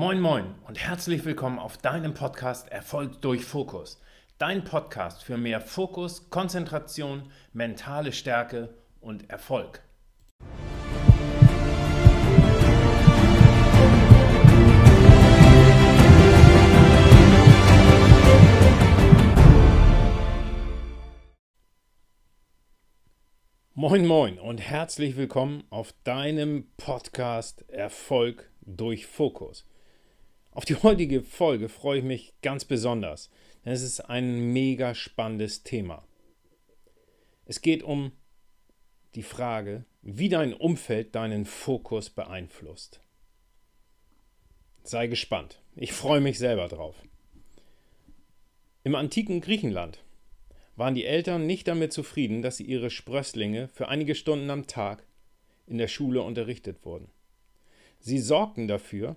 [0.00, 4.00] Moin Moin und herzlich willkommen auf deinem Podcast Erfolg durch Fokus.
[4.38, 9.82] Dein Podcast für mehr Fokus, Konzentration, mentale Stärke und Erfolg.
[23.74, 29.64] Moin Moin und herzlich willkommen auf deinem Podcast Erfolg durch Fokus.
[30.58, 33.30] Auf die heutige Folge freue ich mich ganz besonders,
[33.64, 36.04] denn es ist ein mega spannendes Thema.
[37.46, 38.10] Es geht um
[39.14, 42.98] die Frage, wie dein Umfeld deinen Fokus beeinflusst.
[44.82, 45.62] Sei gespannt.
[45.76, 46.96] Ich freue mich selber drauf.
[48.82, 50.02] Im antiken Griechenland
[50.74, 55.06] waren die Eltern nicht damit zufrieden, dass sie ihre Sprösslinge für einige Stunden am Tag
[55.68, 57.12] in der Schule unterrichtet wurden.
[58.00, 59.14] Sie sorgten dafür,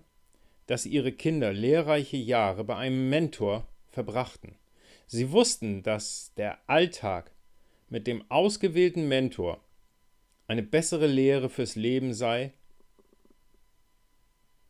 [0.71, 4.55] dass ihre Kinder lehrreiche Jahre bei einem Mentor verbrachten.
[5.05, 7.35] Sie wussten, dass der Alltag
[7.90, 9.62] mit dem ausgewählten Mentor
[10.48, 12.54] eine bessere Lehre fürs Leben sei,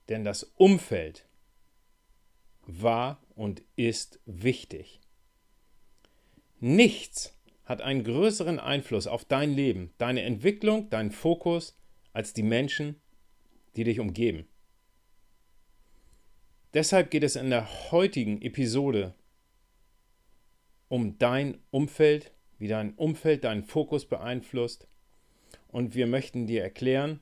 [0.10, 1.28] denn das Umfeld
[2.66, 5.02] war und ist wichtig.
[6.60, 11.78] Nichts hat einen größeren Einfluss auf dein Leben, deine Entwicklung, deinen Fokus
[12.12, 13.00] als die Menschen,
[13.76, 14.48] die dich umgeben.
[16.74, 19.14] Deshalb geht es in der heutigen Episode
[20.88, 24.88] um dein Umfeld, wie dein Umfeld deinen Fokus beeinflusst.
[25.68, 27.20] Und wir möchten dir erklären,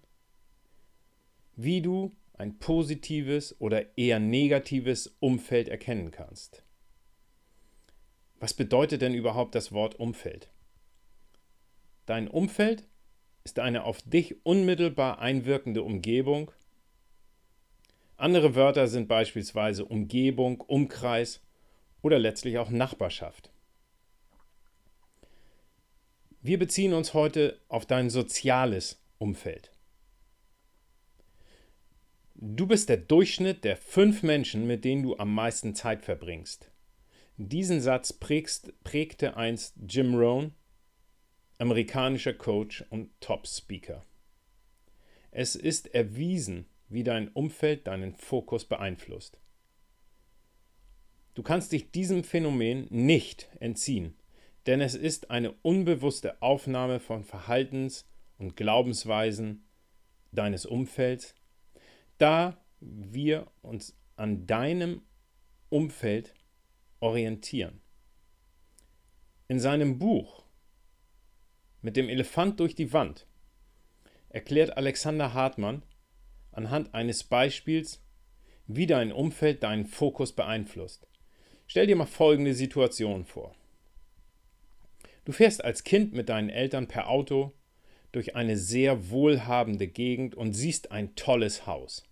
[1.55, 6.64] wie du ein positives oder eher negatives Umfeld erkennen kannst.
[8.39, 10.50] Was bedeutet denn überhaupt das Wort Umfeld?
[12.05, 12.86] Dein Umfeld
[13.44, 16.52] ist eine auf dich unmittelbar einwirkende Umgebung,
[18.20, 21.42] andere Wörter sind beispielsweise Umgebung, Umkreis
[22.02, 23.52] oder letztlich auch Nachbarschaft.
[26.42, 29.71] Wir beziehen uns heute auf dein soziales Umfeld.
[32.36, 36.71] Du bist der Durchschnitt der fünf Menschen, mit denen du am meisten Zeit verbringst.
[37.36, 40.54] Diesen Satz prägst, prägte einst Jim Rohn,
[41.58, 44.05] amerikanischer Coach und Top-Speaker.
[45.32, 49.39] Es ist erwiesen, wie dein Umfeld deinen Fokus beeinflusst.
[51.36, 54.16] Du kannst dich diesem Phänomen nicht entziehen,
[54.66, 58.05] denn es ist eine unbewusste Aufnahme von Verhaltens-
[58.38, 59.64] und Glaubensweisen
[60.32, 61.36] deines Umfelds,
[62.17, 65.02] da wir uns an deinem
[65.70, 66.33] Umfeld
[67.00, 67.82] orientieren.
[69.48, 70.44] In seinem Buch
[71.82, 73.26] mit dem Elefant durch die Wand
[74.30, 75.83] erklärt Alexander Hartmann,
[76.59, 78.03] anhand eines Beispiels,
[78.67, 81.08] wie dein Umfeld deinen Fokus beeinflusst.
[81.67, 83.55] Stell dir mal folgende Situation vor.
[85.23, 87.53] Du fährst als Kind mit deinen Eltern per Auto
[88.11, 92.03] durch eine sehr wohlhabende Gegend und siehst ein tolles Haus.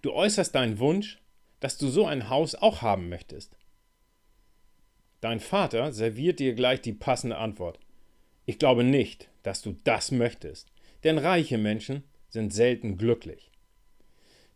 [0.00, 1.20] Du äußerst deinen Wunsch,
[1.60, 3.56] dass du so ein Haus auch haben möchtest.
[5.20, 7.78] Dein Vater serviert dir gleich die passende Antwort.
[8.46, 10.72] Ich glaube nicht, dass du das möchtest,
[11.04, 13.50] denn reiche Menschen sind selten glücklich.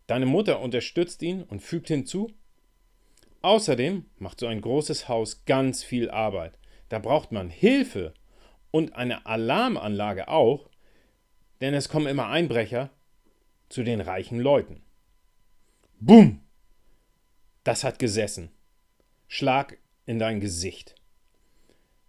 [0.07, 2.31] Deine Mutter unterstützt ihn und fügt hinzu,
[3.43, 6.57] außerdem macht so ein großes Haus ganz viel Arbeit.
[6.89, 8.13] Da braucht man Hilfe
[8.71, 10.69] und eine Alarmanlage auch,
[11.61, 12.89] denn es kommen immer Einbrecher
[13.69, 14.81] zu den reichen Leuten.
[15.99, 16.41] Bumm!
[17.63, 18.49] Das hat gesessen.
[19.27, 20.95] Schlag in dein Gesicht.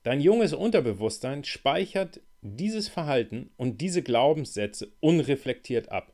[0.03, 6.13] Dein junges Unterbewusstsein speichert dieses Verhalten und diese Glaubenssätze unreflektiert ab.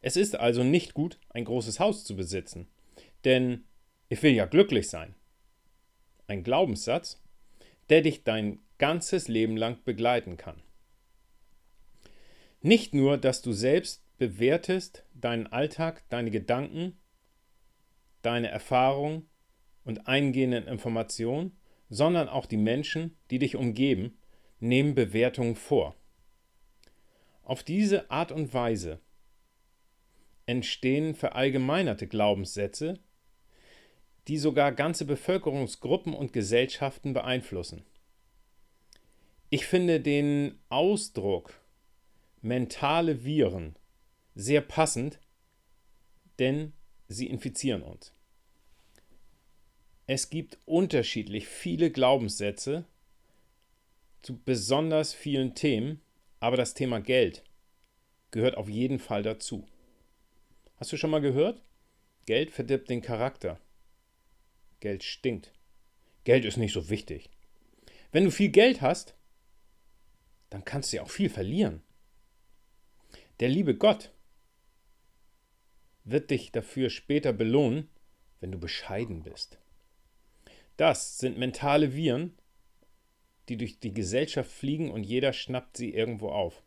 [0.00, 2.68] Es ist also nicht gut, ein großes Haus zu besitzen,
[3.24, 3.64] denn
[4.08, 5.14] ich will ja glücklich sein.
[6.26, 7.22] Ein Glaubenssatz,
[7.88, 10.62] der dich dein ganzes Leben lang begleiten kann.
[12.60, 16.98] Nicht nur, dass du selbst bewertest deinen Alltag, deine Gedanken,
[18.22, 19.28] deine Erfahrungen
[19.84, 21.56] und eingehenden Informationen,
[21.90, 24.16] sondern auch die Menschen, die dich umgeben,
[24.64, 25.94] nehmen Bewertungen vor.
[27.42, 28.98] Auf diese Art und Weise
[30.46, 32.98] entstehen verallgemeinerte Glaubenssätze,
[34.26, 37.84] die sogar ganze Bevölkerungsgruppen und Gesellschaften beeinflussen.
[39.50, 41.60] Ich finde den Ausdruck
[42.40, 43.76] mentale Viren
[44.34, 45.20] sehr passend,
[46.38, 46.72] denn
[47.06, 48.12] sie infizieren uns.
[50.06, 52.86] Es gibt unterschiedlich viele Glaubenssätze,
[54.24, 56.00] zu besonders vielen Themen,
[56.40, 57.44] aber das Thema Geld
[58.30, 59.66] gehört auf jeden Fall dazu.
[60.76, 61.62] Hast du schon mal gehört?
[62.26, 63.60] Geld verdirbt den Charakter.
[64.80, 65.52] Geld stinkt.
[66.24, 67.28] Geld ist nicht so wichtig.
[68.12, 69.14] Wenn du viel Geld hast,
[70.48, 71.82] dann kannst du ja auch viel verlieren.
[73.40, 74.10] Der liebe Gott
[76.04, 77.90] wird dich dafür später belohnen,
[78.40, 79.58] wenn du bescheiden bist.
[80.76, 82.34] Das sind mentale Viren,
[83.48, 86.62] die durch die Gesellschaft fliegen und jeder schnappt sie irgendwo auf.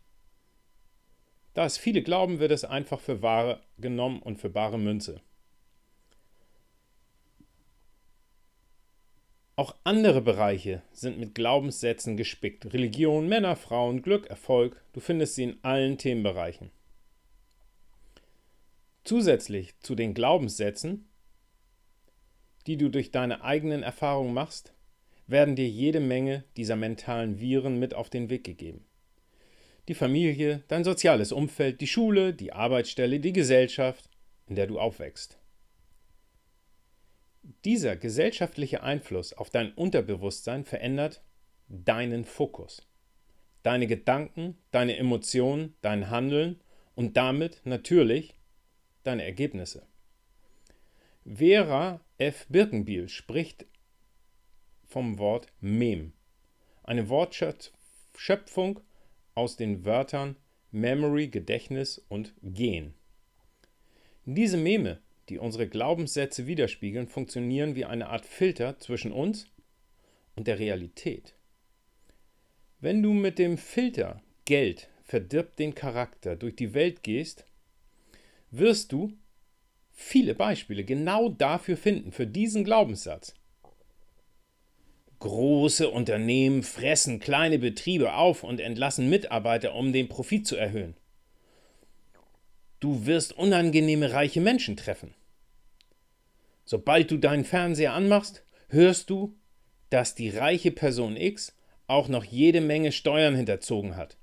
[1.53, 5.21] Da es viele glauben, wird es einfach für wahre genommen und für bare Münze.
[9.55, 12.71] Auch andere Bereiche sind mit Glaubenssätzen gespickt.
[12.73, 14.79] Religion, Männer, Frauen, Glück, Erfolg.
[14.93, 16.69] Du findest sie in allen Themenbereichen.
[19.03, 21.09] Zusätzlich zu den Glaubenssätzen,
[22.67, 24.73] die du durch deine eigenen Erfahrungen machst,
[25.27, 28.85] werden dir jede Menge dieser mentalen Viren mit auf den Weg gegeben.
[29.87, 34.09] Die Familie, dein soziales Umfeld, die Schule, die Arbeitsstelle, die Gesellschaft,
[34.47, 35.37] in der du aufwächst.
[37.63, 41.21] Dieser gesellschaftliche Einfluss auf dein Unterbewusstsein verändert
[41.69, 42.85] deinen Fokus,
[43.63, 46.59] deine Gedanken, deine Emotionen, dein Handeln
[46.95, 48.35] und damit natürlich
[49.03, 49.85] deine Ergebnisse.
[51.25, 52.47] Vera F.
[52.49, 53.65] Birkenbiel spricht
[54.87, 56.13] vom Wort Mem,
[56.83, 58.79] eine Wortschöpfung
[59.35, 60.35] aus den Wörtern
[60.71, 62.93] Memory, Gedächtnis und Gen.
[64.25, 64.99] Diese Meme
[65.29, 69.47] die unsere Glaubenssätze widerspiegeln, funktionieren wie eine Art Filter zwischen uns
[70.35, 71.35] und der Realität.
[72.79, 77.45] Wenn du mit dem Filter Geld verdirbt den Charakter durch die Welt gehst,
[78.51, 79.13] wirst du
[79.91, 83.33] viele Beispiele genau dafür finden, für diesen Glaubenssatz.
[85.19, 90.95] Große Unternehmen fressen kleine Betriebe auf und entlassen Mitarbeiter, um den Profit zu erhöhen.
[92.79, 95.15] Du wirst unangenehme reiche Menschen treffen.
[96.65, 99.35] Sobald du deinen Fernseher anmachst, hörst du,
[99.89, 101.55] dass die reiche Person X
[101.87, 104.17] auch noch jede Menge Steuern hinterzogen hat.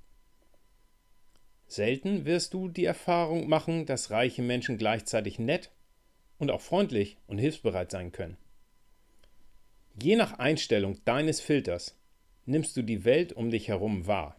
[1.67, 5.71] Selten wirst du die Erfahrung machen, dass reiche Menschen gleichzeitig nett
[6.37, 8.37] und auch freundlich und hilfsbereit sein können.
[10.01, 11.97] Je nach Einstellung deines Filters
[12.45, 14.35] nimmst du die Welt um dich herum wahr.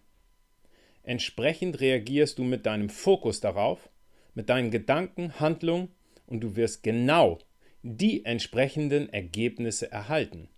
[1.02, 3.88] Entsprechend reagierst du mit deinem Fokus darauf,
[4.34, 5.88] mit deinen Gedanken, Handlungen
[6.26, 7.38] und du wirst genau
[7.82, 10.48] die entsprechenden Ergebnisse erhalten.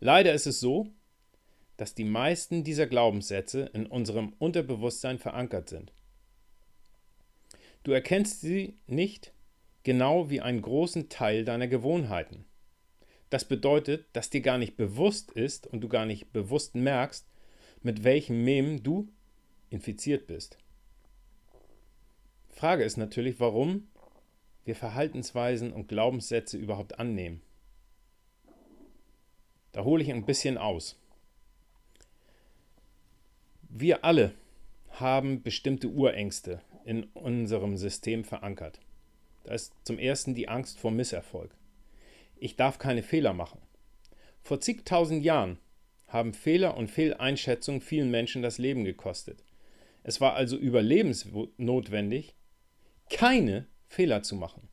[0.00, 0.88] Leider ist es so,
[1.76, 5.92] dass die meisten dieser Glaubenssätze in unserem Unterbewusstsein verankert sind.
[7.84, 9.32] Du erkennst sie nicht
[9.84, 12.47] genau wie einen großen Teil deiner Gewohnheiten.
[13.30, 17.26] Das bedeutet, dass dir gar nicht bewusst ist und du gar nicht bewusst merkst,
[17.82, 19.08] mit welchem Mem du
[19.70, 20.58] infiziert bist.
[22.48, 23.88] Frage ist natürlich, warum
[24.64, 27.42] wir Verhaltensweisen und Glaubenssätze überhaupt annehmen.
[29.72, 30.98] Da hole ich ein bisschen aus.
[33.68, 34.34] Wir alle
[34.90, 38.80] haben bestimmte Urängste in unserem System verankert.
[39.44, 41.54] Da ist zum ersten die Angst vor Misserfolg.
[42.40, 43.60] Ich darf keine Fehler machen.
[44.42, 45.58] Vor zigtausend Jahren
[46.06, 49.44] haben Fehler und Fehleinschätzungen vielen Menschen das Leben gekostet.
[50.02, 52.34] Es war also überlebensnotwendig,
[53.10, 54.68] keine Fehler zu machen.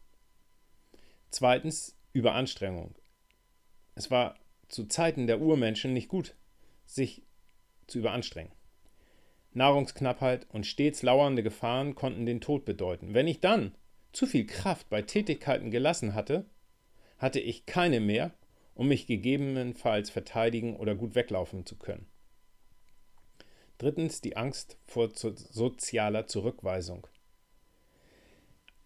[1.29, 2.95] Zweitens Überanstrengung.
[3.95, 6.35] Es war zu Zeiten der Urmenschen nicht gut,
[6.85, 7.23] sich
[7.87, 8.53] zu überanstrengen.
[9.51, 13.13] Nahrungsknappheit und stets lauernde Gefahren konnten den Tod bedeuten.
[13.13, 13.75] Wenn ich dann
[14.11, 16.45] zu viel Kraft bei Tätigkeiten gelassen hatte,
[17.17, 18.33] hatte ich keine mehr,
[18.73, 22.07] um mich gegebenenfalls verteidigen oder gut weglaufen zu können.
[23.77, 27.07] Drittens die Angst vor sozialer Zurückweisung.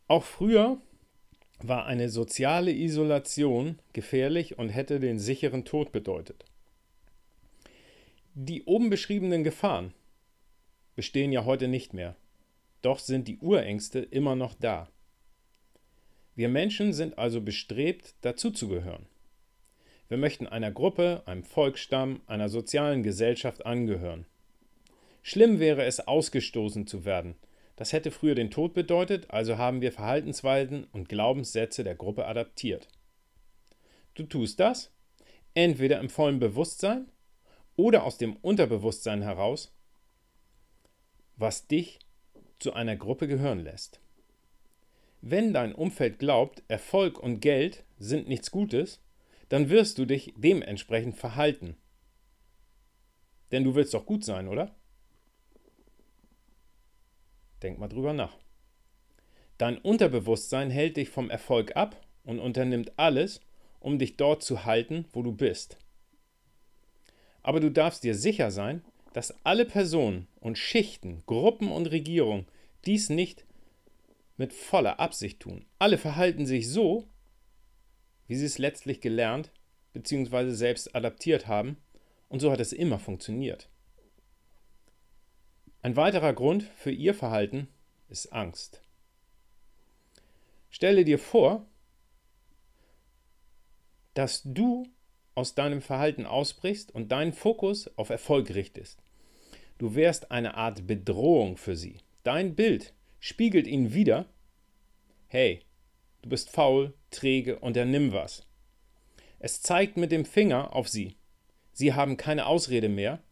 [0.07, 0.81] Auch früher
[1.59, 6.45] war eine soziale Isolation gefährlich und hätte den sicheren Tod bedeutet.
[8.33, 9.93] Die oben beschriebenen Gefahren
[10.95, 12.15] bestehen ja heute nicht mehr,
[12.81, 14.89] doch sind die Urängste immer noch da.
[16.39, 19.05] Wir Menschen sind also bestrebt, dazuzugehören.
[20.07, 24.25] Wir möchten einer Gruppe, einem Volksstamm, einer sozialen Gesellschaft angehören.
[25.21, 27.35] Schlimm wäre es, ausgestoßen zu werden–
[27.79, 32.89] das hätte früher den Tod bedeutet, also haben wir Verhaltensweisen und Glaubenssätze der Gruppe adaptiert.
[34.15, 34.91] Du tust das
[35.53, 37.09] entweder im vollen Bewusstsein
[37.77, 39.73] oder aus dem Unterbewusstsein heraus,
[41.37, 41.99] was dich
[42.59, 44.01] zu einer Gruppe gehören lässt.
[45.21, 49.01] Wenn dein Umfeld glaubt, Erfolg und Geld sind nichts Gutes,
[49.49, 51.75] dann wirst du dich dementsprechend verhalten.
[53.51, 54.75] Denn du willst doch gut sein, oder?
[57.61, 58.37] Denk mal drüber nach.
[59.57, 63.41] Dein Unterbewusstsein hält dich vom Erfolg ab und unternimmt alles,
[63.81, 65.77] um dich dort zu halten, wo du bist.
[67.43, 72.45] Aber du darfst dir sicher sein, dass alle Personen und Schichten, Gruppen und Regierungen
[72.85, 73.45] dies nicht
[74.39, 75.65] mit voller Absicht tun.
[75.79, 77.09] Alle verhalten sich so,
[78.25, 79.51] wie sie es letztlich gelernt
[79.91, 80.51] bzw.
[80.51, 81.77] selbst adaptiert haben,
[82.29, 83.69] und so hat es immer funktioniert.
[85.81, 87.67] Ein weiterer Grund für ihr Verhalten
[88.07, 88.81] ist Angst.
[90.69, 91.65] Stelle dir vor,
[94.13, 94.87] dass du
[95.35, 99.01] aus deinem Verhalten ausbrichst und deinen Fokus auf Erfolg richtest.
[99.79, 101.97] Du wärst eine Art Bedrohung für sie.
[102.23, 104.25] Dein Bild spiegelt ihnen wieder,
[105.27, 105.61] hey,
[106.21, 108.47] du bist faul, träge, unternimm was.
[109.39, 111.15] Es zeigt mit dem Finger auf sie.
[111.71, 113.23] Sie haben keine Ausrede mehr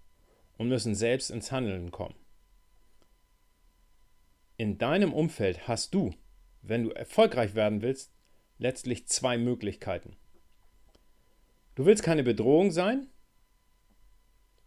[0.58, 2.16] und müssen selbst ins Handeln kommen.
[4.56, 6.14] In deinem Umfeld hast du,
[6.62, 8.12] wenn du erfolgreich werden willst,
[8.58, 10.16] letztlich zwei Möglichkeiten.
[11.76, 13.08] Du willst keine Bedrohung sein,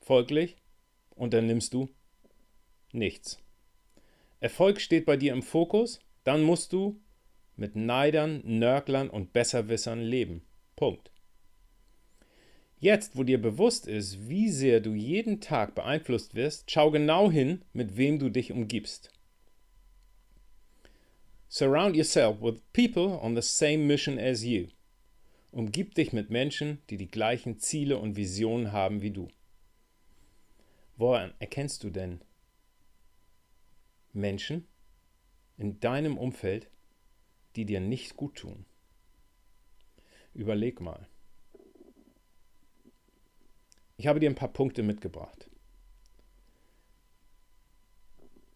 [0.01, 0.57] folglich
[1.11, 1.89] unternimmst du
[2.93, 3.39] nichts.
[4.41, 7.01] Erfolg steht bei dir im Fokus, dann musst du
[7.57, 10.43] mit Neidern, Nörglern und Besserwissern leben.
[10.77, 11.11] Punkt.
[12.79, 17.63] Jetzt, wo dir bewusst ist, wie sehr du jeden Tag beeinflusst wirst, schau genau hin,
[17.75, 19.13] mit wem du dich umgibst.
[21.49, 24.69] Surround yourself with people on the same mission as you.
[25.53, 29.29] Umgib dich mit Menschen, die die gleichen Ziele und Visionen haben wie du.
[30.97, 32.21] Woran erkennst du denn
[34.13, 34.67] Menschen
[35.57, 36.71] in deinem Umfeld,
[37.57, 38.65] die dir nicht gut tun?
[40.33, 41.09] Überleg mal.
[43.97, 45.51] Ich habe dir ein paar Punkte mitgebracht.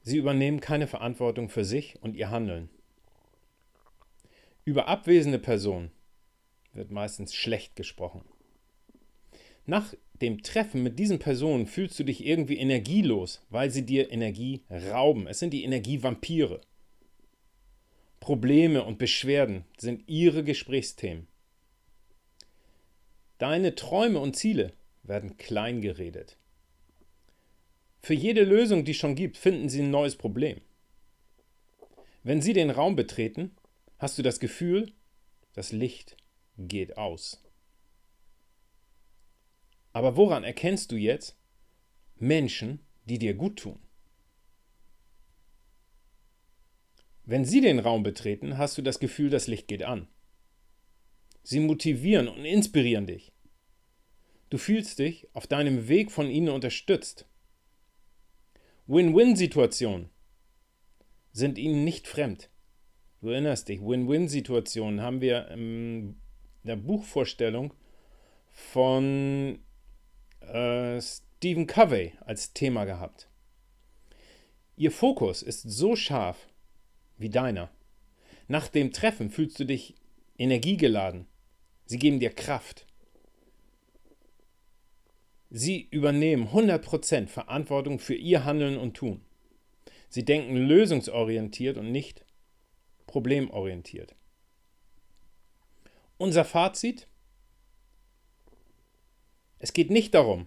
[0.02, 2.68] Sie übernehmen keine Verantwortung für sich und ihr Handeln.
[4.64, 5.90] Über abwesende Personen
[6.72, 8.24] wird meistens schlecht gesprochen.
[9.66, 14.62] Nach dem Treffen mit diesen Personen fühlst du dich irgendwie energielos, weil sie dir Energie
[14.70, 15.26] rauben.
[15.26, 16.60] Es sind die Energievampire.
[18.20, 21.26] Probleme und Beschwerden sind ihre Gesprächsthemen.
[23.38, 26.38] Deine Träume und Ziele werden klein geredet.
[28.00, 30.60] Für jede Lösung, die es schon gibt, finden sie ein neues Problem.
[32.22, 33.50] Wenn sie den Raum betreten,
[33.98, 34.92] hast du das Gefühl,
[35.52, 36.16] das Licht
[36.56, 37.43] geht aus.
[39.94, 41.38] Aber woran erkennst du jetzt
[42.16, 43.78] Menschen, die dir gut tun?
[47.24, 50.08] Wenn sie den Raum betreten, hast du das Gefühl, das Licht geht an.
[51.42, 53.32] Sie motivieren und inspirieren dich.
[54.50, 57.26] Du fühlst dich auf deinem Weg von ihnen unterstützt.
[58.86, 60.10] Win-Win-Situationen
[61.32, 62.50] sind ihnen nicht fremd.
[63.20, 66.20] Du erinnerst dich, Win-Win-Situationen haben wir in
[66.64, 67.72] der Buchvorstellung
[68.52, 69.60] von
[70.48, 73.28] äh, Stephen Covey als Thema gehabt.
[74.76, 76.48] Ihr Fokus ist so scharf
[77.16, 77.70] wie deiner.
[78.48, 79.94] Nach dem Treffen fühlst du dich
[80.36, 81.26] energiegeladen.
[81.86, 82.86] Sie geben dir Kraft.
[85.50, 89.20] Sie übernehmen 100% Verantwortung für ihr Handeln und Tun.
[90.08, 92.24] Sie denken lösungsorientiert und nicht
[93.06, 94.16] problemorientiert.
[96.16, 97.06] Unser Fazit?
[99.58, 100.46] Es geht nicht darum,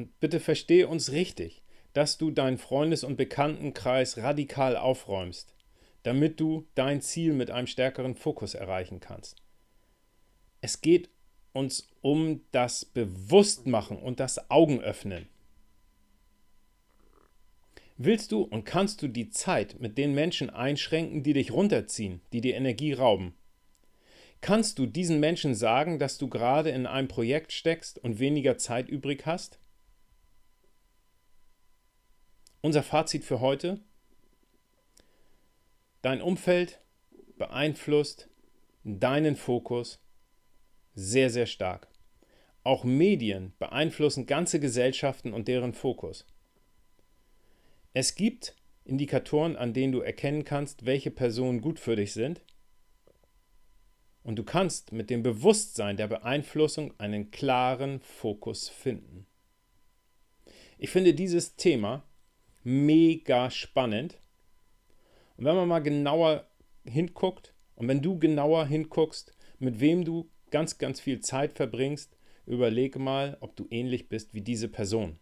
[0.00, 1.62] und bitte verstehe uns richtig,
[1.92, 5.54] dass du deinen Freundes- und Bekanntenkreis radikal aufräumst,
[6.04, 9.36] damit du dein Ziel mit einem stärkeren Fokus erreichen kannst.
[10.62, 11.10] Es geht
[11.52, 15.28] uns um das Bewusstmachen und das Augenöffnen.
[17.98, 22.40] Willst du und kannst du die Zeit mit den Menschen einschränken, die dich runterziehen, die
[22.40, 23.34] dir Energie rauben?
[24.40, 28.88] Kannst du diesen Menschen sagen, dass du gerade in einem Projekt steckst und weniger Zeit
[28.88, 29.58] übrig hast?
[32.62, 33.80] Unser Fazit für heute?
[36.02, 36.80] Dein Umfeld
[37.36, 38.28] beeinflusst
[38.84, 40.02] deinen Fokus
[40.94, 41.88] sehr, sehr stark.
[42.62, 46.26] Auch Medien beeinflussen ganze Gesellschaften und deren Fokus.
[47.92, 48.54] Es gibt
[48.84, 52.42] Indikatoren, an denen du erkennen kannst, welche Personen gut für dich sind.
[54.22, 59.26] Und du kannst mit dem Bewusstsein der Beeinflussung einen klaren Fokus finden.
[60.78, 62.04] Ich finde dieses Thema
[62.62, 64.18] mega spannend.
[65.36, 66.46] Und wenn man mal genauer
[66.84, 72.98] hinguckt und wenn du genauer hinguckst, mit wem du ganz, ganz viel Zeit verbringst, überlege
[72.98, 75.18] mal, ob du ähnlich bist wie diese Person.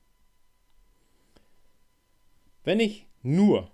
[2.65, 3.71] Wenn ich nur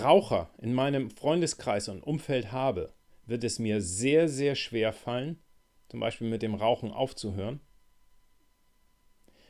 [0.00, 2.92] Raucher in meinem Freundeskreis und Umfeld habe,
[3.26, 5.42] wird es mir sehr, sehr schwer fallen,
[5.88, 7.60] zum Beispiel mit dem Rauchen aufzuhören.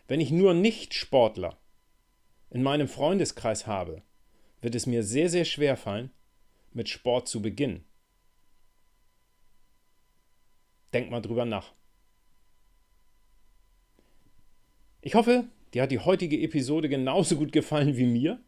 [0.07, 1.59] Wenn ich nur Nicht-Sportler
[2.51, 4.03] in meinem Freundeskreis habe,
[4.61, 6.11] wird es mir sehr, sehr schwer fallen,
[6.73, 7.85] mit Sport zu beginnen.
[10.93, 11.73] Denk mal drüber nach.
[15.01, 18.41] Ich hoffe, dir hat die heutige Episode genauso gut gefallen wie mir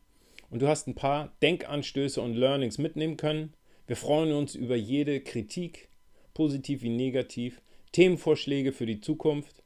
[0.49, 3.54] und du hast ein paar Denkanstöße und Learnings mitnehmen können.
[3.87, 5.88] Wir freuen uns über jede Kritik,
[6.35, 7.62] positiv wie negativ,
[7.93, 9.62] Themenvorschläge für die Zukunft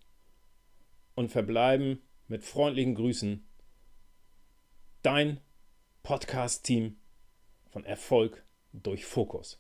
[1.15, 3.47] und verbleiben mit freundlichen Grüßen.
[5.03, 5.41] Dein
[6.03, 6.97] Podcast-Team
[7.71, 9.57] von Erfolg durch Fokus.